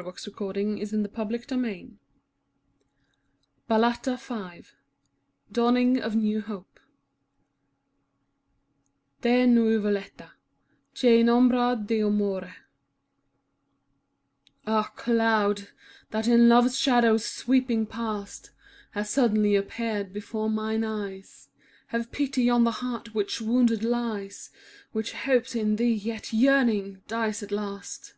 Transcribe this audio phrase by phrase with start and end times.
[0.00, 0.56] 12 Comp.
[0.56, 0.62] S.
[0.62, 0.86] xvii.
[0.86, 1.08] 7.
[1.08, 1.90] 57 CANZONIERE
[3.66, 4.70] BALLATA V ^o^^y j
[5.50, 6.80] DAWNING OF NEW HOPE
[9.22, 10.30] Dth Nuvoletta,
[10.94, 12.54] cht in ombra tT Amore
[14.68, 15.66] Ah Cloud,
[16.12, 18.52] that, in Love's shadow sweeping past,
[18.92, 21.48] Hast suddenly appeared before mine eyes.
[21.88, 24.50] Have pity on the heart which wounded lies.
[24.92, 28.14] Which hopes in thee, yet, yearning, dies at last.